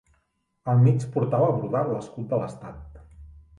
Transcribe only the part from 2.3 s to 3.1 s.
de l'estat.